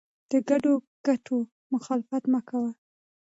[0.31, 0.73] د ګډو
[1.05, 1.37] ګټو
[1.73, 2.71] مخالفت مه کوه.